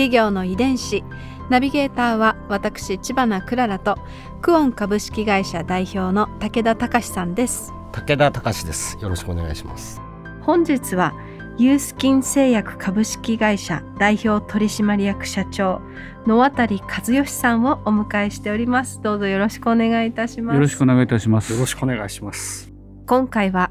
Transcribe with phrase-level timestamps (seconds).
[0.00, 1.04] 企業の遺伝子。
[1.50, 3.98] ナビゲーターは私千葉なクララと
[4.40, 7.74] クオン株式会社代表の武田隆さんです。
[7.92, 8.96] 武田隆です。
[8.98, 10.00] よろしくお願いします。
[10.40, 11.12] 本日は
[11.58, 15.82] ユースキン製薬株式会社代表取締役社長
[16.26, 19.02] 野渡和義さんをお迎えしております。
[19.02, 20.54] どうぞよろしくお願いいたします。
[20.54, 21.52] よろしくお願いいたします。
[21.52, 22.72] よろしくお願いします。
[23.06, 23.70] 今回は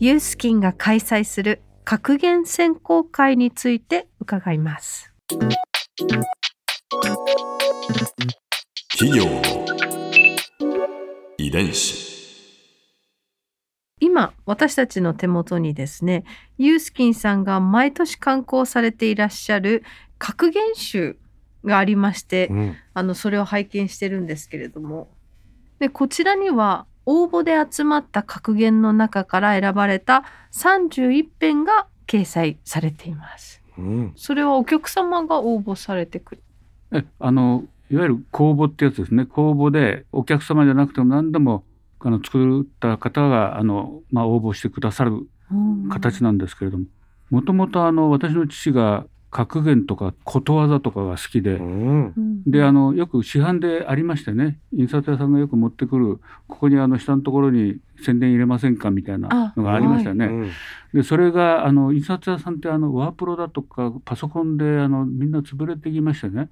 [0.00, 5.14] ユースキンが開催する格言選考会について伺います
[5.98, 6.16] 企
[9.18, 9.42] 業の
[11.36, 12.06] 遺伝子。
[13.98, 16.22] 今私たちの手元にですね
[16.56, 19.82] ユースキンさんが毎年刊行されていらっしゃる
[20.18, 21.18] 格言集
[21.64, 25.08] がありまして、うんあのそれを拝見してるんですけれども
[25.80, 33.57] でこちらには応募で集まった格言の中から選ばれた31編が掲載されています。
[33.78, 36.42] うんそれはお客様が応募されてくる。
[36.92, 39.24] えあのいわゆる公募ってやつですね。
[39.24, 41.64] 公募でお客様じゃなくても何でも
[42.00, 45.28] あの作った方があの、まあ、応募してくださる
[45.90, 46.84] 形なんですけれども
[47.30, 52.12] もともとあの私の父が格言とかことわざとかが好きで、うん。
[52.16, 52.42] うん。
[52.44, 60.26] であのよく市販でありましてね印刷屋さんがよく持ってくるここにあの下のところに宣伝入れませんかみたいなのがありましたよね。
[60.26, 60.50] うん。
[60.94, 66.48] でそれがあの印刷屋さんってあのワープロだとかパソコンであのみんな潰れてきましてね。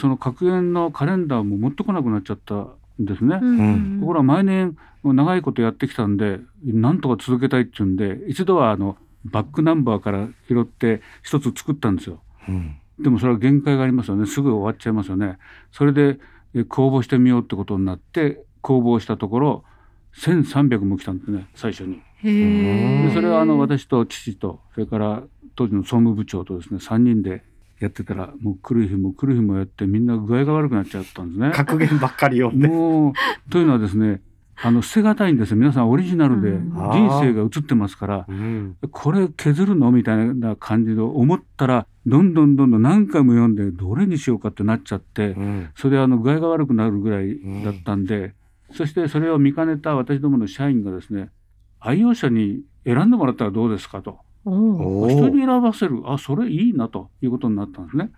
[0.00, 3.38] その格言のカレンダーも持ってこなくなっちゃったんですね。
[3.42, 8.96] うんところが毎年長いことやってきたんでなんとか続けたいっていうんで一度はあの
[9.30, 12.20] バックナンバーから拾って一つ作ったんですよ。
[12.48, 15.38] うんでもそれは限界がありますよねすぐ終わっちゃいますよね。
[15.70, 16.18] それで
[16.54, 19.64] え公募してみようってことになって公募したところ
[20.16, 22.00] 1300も来たんですね最初に。
[22.22, 25.22] へえでそれはあの私と父とそれから
[25.54, 27.44] 当時の総務部長とですね3人で
[27.80, 31.50] やってたらもう来る日も来る日もやってみんな具合が悪くなっちゃったんですね。
[31.52, 33.12] 格言ばっかり読んでもう
[33.50, 34.22] というのはですね
[34.62, 35.56] あの捨てがたいんですよ。
[35.56, 36.70] 皆さんオリジナルでうん。
[36.70, 38.24] 人生が映ってますから。
[38.28, 38.76] うん。
[38.90, 39.90] これ削るの？
[39.90, 45.70] みたいな感じで思ったらどんどんどんどん何回も読んでどれにしようかってなっちゃってうん。
[45.76, 48.34] それであの具合が悪くなるぐらいだったんで、
[48.72, 51.30] そしてそれを見かねた私どもの社員がですね
[51.78, 54.18] 愛用者に選んでもらったらどうですかと。
[54.44, 56.02] 人に選ばせる。
[56.06, 58.10] あそれいいなということになったんですね。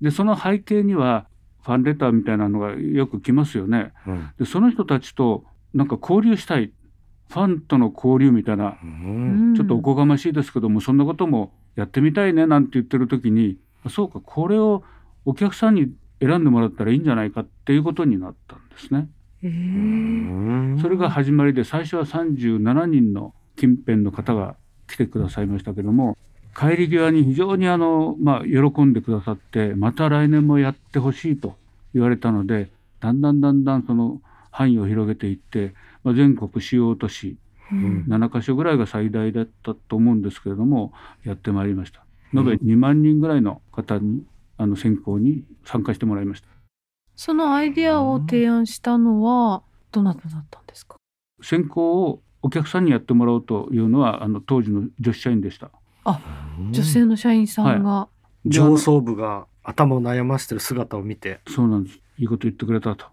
[0.00, 1.26] でその背景には
[1.62, 3.92] ファンレターみたいなのがよく来ますよね。
[4.06, 4.30] うん。
[4.38, 5.44] でその人たちと
[5.74, 6.72] なんか交流したい。
[7.28, 8.78] ファンとの交流みたいな。
[8.82, 9.54] うん。
[9.56, 14.82] ちょっとおこがましいですけども、そんなこともやってみたいねなんて言ってる時にあそうかこれを
[15.24, 19.08] お客さんに選んでもらったらいいんじゃないかっていうことになったんですね。
[20.80, 24.56] それが始まりで最初は37人の近辺の方が
[24.88, 26.16] 来てくださいましたけども
[26.56, 31.58] 帰り際に非常にあの、まあ、喜んでくださってまた来年もやってほしいと
[31.92, 32.70] 言われたので
[33.00, 34.22] だんだんだんだんその
[34.54, 37.36] 範囲を広げていって、まあ、全国主要都市
[37.72, 38.04] うん。
[38.08, 40.92] 7カ所ぐらいが最大だったと思うんですけれども
[41.24, 42.04] やってまいりました。
[42.34, 44.22] 延べ2万人ぐらいの方に
[44.58, 46.48] あの選考に参加してもらいました。
[47.16, 49.62] そのアイデアを提案したのは
[49.92, 50.96] どなただったんですか？
[51.42, 55.70] 選考をお客さんにやってもらおうというのはあの当時の女子社員でした。
[56.70, 58.08] 女性の社員さんが、
[58.44, 61.40] であの上層部が頭を悩ませてる姿を見て。
[61.48, 62.00] そうなんです。
[62.18, 63.06] いいこと言ってくれたと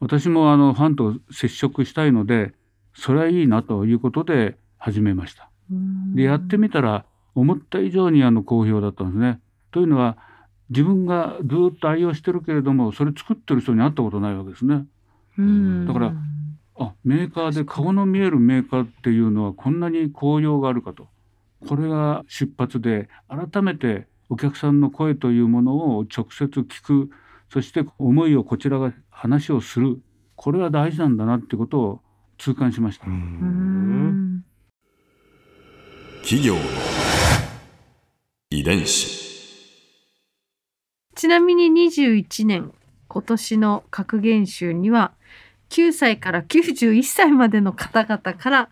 [0.00, 2.52] 私もあのファンと接触したいので
[2.94, 5.50] それはいいなということで始めました。
[5.70, 6.14] うん。
[6.14, 9.40] でやってみたら思った以上にあの好評だったんですね。
[9.70, 10.16] というのは
[10.70, 14.86] 自分がずっと愛用してるけれどもそれ作ってる人に会ったことないわけですね。
[15.38, 15.86] うん。
[15.86, 16.12] だから
[16.78, 21.08] あメーカーで顔の見えるメーカーっていうのはこんなに効用があるかと。
[21.68, 27.10] これが出発で改めてお客さんの声というものを直接聞く
[27.50, 30.00] そして思いをこちらが話をする。
[30.36, 32.00] これが大事なんだなってことを
[32.38, 33.06] 痛感しました。
[33.06, 34.44] うん。
[36.22, 36.60] 企業の
[38.50, 39.20] 遺伝子。
[41.16, 42.72] ちなみに21年
[43.08, 45.12] 今年の格言集には
[45.70, 48.68] 9歳から91歳までの方々から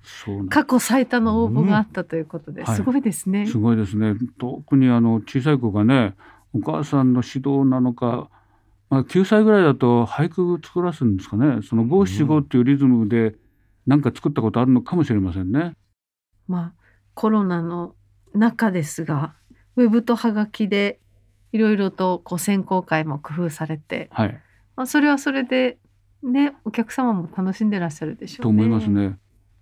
[0.48, 2.66] 過去最多の応募があったということで、うん。
[2.66, 2.76] はい。
[2.76, 3.46] すごいですね。
[3.46, 4.14] すごいですね。
[4.38, 6.14] 特にあの小さい子がね、
[6.54, 8.30] お母さんの指導なのか、
[8.90, 13.34] まあ、9歳ぐらいだと俳句作らすんですかねその五七五っていうリズムで
[13.86, 15.72] 何か作ったことあるのかもしれませんね。
[16.46, 16.72] まあ
[17.14, 17.94] コロナの
[18.34, 19.34] 中ですが
[19.76, 21.00] ウェブとハガキで
[21.52, 24.40] いろいろとこう選考会も工夫されて、はい、
[24.76, 25.78] まあ、それはそれで
[26.22, 28.42] ねお客様も楽しんでらっしゃるでしょうね。
[28.42, 29.18] と思いますね。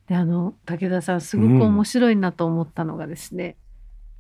[0.09, 3.57] であの武田さんすごく面白いなと思ったのがですね、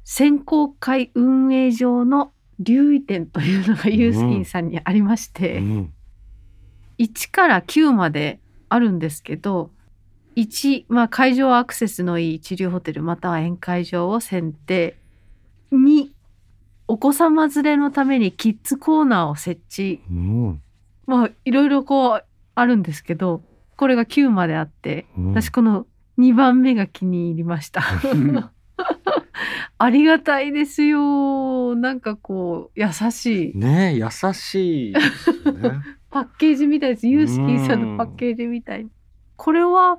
[0.05, 5.93] 選考会運営上の留意点というのがユースキンさんにありまして、うん
[6.99, 9.71] 1から9まであるんですけど
[10.37, 14.97] 1、まあ、会場アクセスのいい一流ホテルまたは宴会場を選定。
[15.73, 16.09] 2
[16.89, 20.01] お子様連れのためにキッズコーナーを設置。
[20.11, 20.63] うん
[21.07, 22.25] まあいろいろこう
[22.55, 23.43] あるんですけど
[23.77, 25.29] これが9まであってうん。
[25.35, 25.87] 私この
[26.19, 27.83] 2番目が気に入りました。
[29.79, 31.75] ありがたいですよ。
[31.77, 35.01] なんかこう優しいねえ優しいね。
[36.11, 37.09] パッケージみたいです。
[37.09, 38.87] ユースキーさんのパッケージみたい。
[39.37, 39.99] これは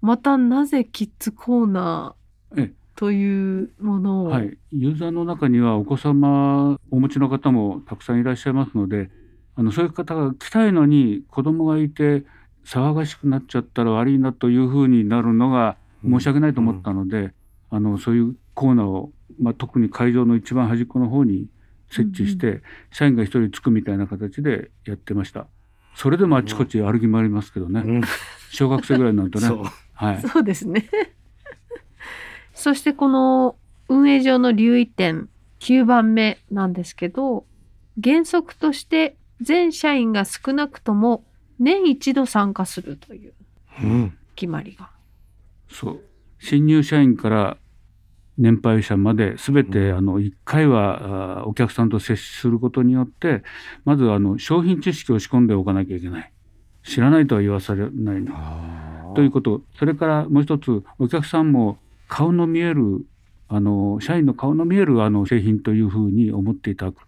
[0.00, 2.14] またなぜキッズコーナ
[2.56, 9.10] えーというものを、はい、ユーザーの中にはお子様お持ちの方もたくさんいらっしゃいますので
[9.56, 12.24] あのそういう方が来たいのに子供がいて
[12.66, 17.32] 騒がしくなっちゃったら悪いなというふうになるのが申し訳ないと思ったので、
[17.70, 21.46] あのそういうコーナーを、まあ、特に会場の一番端っこの方に
[21.90, 22.62] 設置して、
[22.92, 25.46] 社員が一人つくみたいな形でやってました。
[25.94, 28.02] それでもあちこち歩き回りますけどね、うん
[28.52, 29.46] 小学生ぐらいになるとね。
[29.48, 30.88] そうはい、そうですね。
[32.54, 33.56] そしてこの
[33.88, 35.28] 運営上の留意点
[35.60, 37.46] 9番目なんですけど
[38.02, 41.24] 原則として全社員が少なくとも
[41.58, 43.34] 年一度参加するという
[43.82, 44.90] うん決まりが。
[45.68, 46.00] そう
[46.38, 47.56] 新入社員から
[48.40, 49.98] 年配者まで全て、うん。
[49.98, 53.44] あの1回はあお客さんと接することによって
[53.84, 56.32] まずあの商品知識を仕込んでおかなきゃいけない。
[56.82, 59.14] 知らないとは言わされないあー。
[59.14, 59.62] ということ。
[59.78, 61.78] それからもう一つお客さんも
[62.08, 63.04] 顔の見える
[63.48, 67.04] あの社員の顔の見えるあの製品というふうに思っていただく。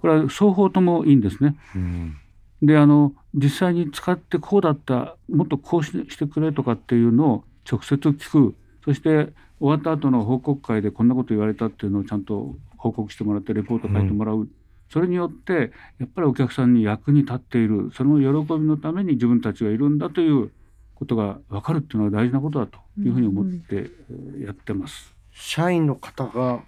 [0.00, 1.56] これは双方ともいいんですね。
[1.74, 2.16] うん。
[2.62, 8.54] であの実際に使ってこうだったもっとこうししてくれとかっていうのを直接聞く。
[8.84, 14.48] そして終わった後の報告会でこんなこと言われたっていうのをちゃんと報告してもらってレポート書いてもらう、
[14.90, 20.52] それによってやっぱりお客さんに役に立っているその喜びのために自分たちがいるんだという
[20.94, 25.14] ことが分かるっていうのは大事なことだというふうに思ってえーやってます。
[25.32, 26.62] 社員の方が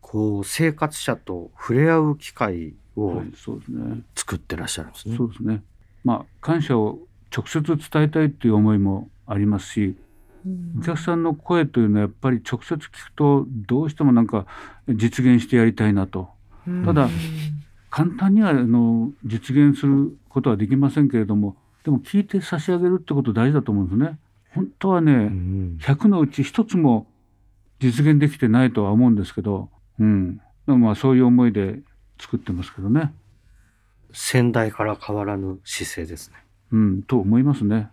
[0.00, 4.02] こう生活者と触れ合う機会をはい、そうですね。
[4.16, 5.16] 作ってらっしゃるんですね。
[5.16, 5.62] そうですね。
[6.04, 6.98] まあ感謝を
[7.34, 9.96] 直接伝えたいっていう思いもありますし、
[10.78, 14.46] お客さんの声というのはやっぱり直接聞くとどうしてもなんか
[14.88, 16.30] 実現してやりたいなと。
[16.84, 17.08] ただ
[17.90, 24.18] 簡単にはあの実現することはできませんけれどもでも聞いて差し上げるってこと大事だと思うんですね。
[24.54, 25.78] 本当はね、うん。
[25.80, 27.06] 100のうち1つも
[27.80, 31.80] 実現できてないとは思うんですけど、うん、でもまあそういう思いで
[32.20, 33.12] 作ってますけどね、
[34.12, 36.36] 先代から変わらぬ姿勢ですね。
[36.72, 37.88] うん、と思いますね。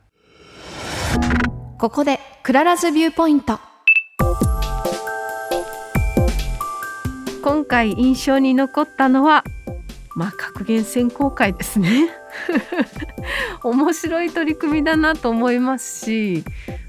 [1.77, 3.59] ここで Clara's Viewpoint。
[7.43, 9.43] 今回印象に残ったのは
[10.15, 12.09] まあ格言選考会ですね。
[13.63, 16.45] 面白い取り組みだなと思いますし、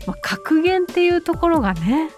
[0.06, 2.08] まあ、格言っていうところがね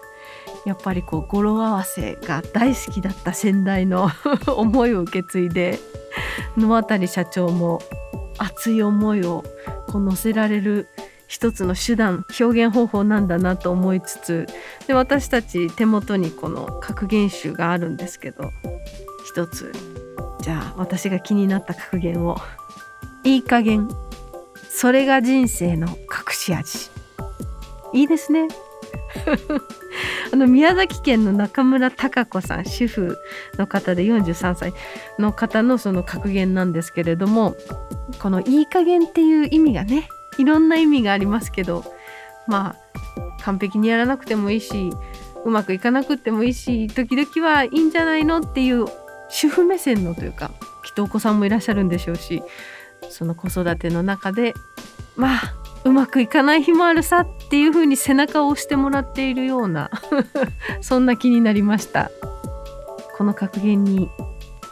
[0.67, 4.11] やっぱりこう語呂合わせが大好きだった先代の
[4.55, 5.79] 思いを受け継いで
[6.57, 7.81] 野渡社長も
[8.37, 9.43] 熱い思いを
[9.87, 10.87] こう乗せられる
[11.31, 14.47] 一つの手段表現方法なんだなと思いつつ
[14.85, 18.51] で私たち手元にこの格言集があるんですけど
[19.25, 19.71] 一つ
[20.41, 22.35] じゃあ私が気になった格言を。
[23.23, 23.87] いい加減
[24.69, 26.89] それが人生の隠し味。
[27.93, 28.49] いいですね。
[30.33, 33.17] あの宮崎県の中村孝子さん主婦
[33.57, 34.73] の方で43歳
[35.17, 37.55] の方のその格言なんですけれども
[38.19, 40.09] このいい加減っていう意味がね
[40.41, 41.83] いろんな意味がありますけど
[42.47, 44.91] まあ完璧にやらなくてもいいし
[45.45, 48.85] うまくいかなくてもいいし時々はいいんじゃないのっていう
[49.29, 50.51] 主婦目線のというか
[50.83, 52.43] きっとお子さんもいらっしゃるんでしょうし
[53.09, 54.53] その子育ての中で
[55.15, 59.89] まあうまくいかない日もあるさっていう風に背中を押してもらっているような
[60.81, 62.11] そんな気になりました。
[63.17, 64.09] この格言に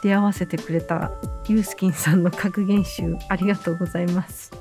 [0.02, 1.12] 出会わせてくれた
[1.46, 4.59] ユースキンさんの格言集ありがとうございます。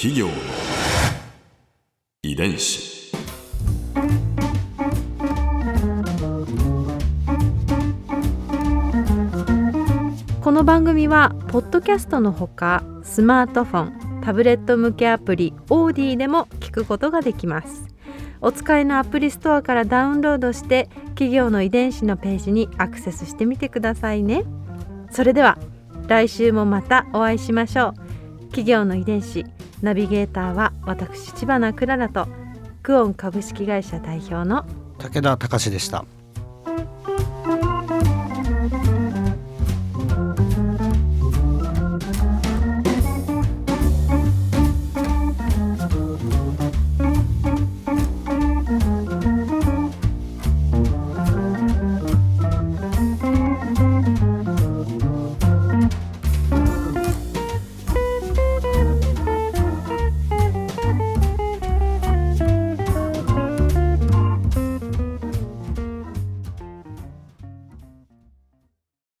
[0.00, 0.32] 企業の
[2.22, 3.10] 遺伝子。
[10.40, 17.88] この番組はポッドキャストのほかスマートフォンタブレット向けアプリオーディでも聞くことができます。
[18.40, 24.44] お使いのアプリストアからダウンロードして企業の遺伝子のページにアクセスしてみてくださいね。
[25.10, 25.58] それでは
[26.06, 27.94] 来週もまたお会いしましょう。
[28.50, 29.44] 企業の遺伝子。
[29.82, 32.26] ナビゲーターは私千葉なクララと
[32.82, 34.64] クオン株式会社代表の
[34.98, 36.04] 武田隆でした。